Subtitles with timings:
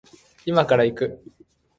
[0.47, 1.23] 今から行く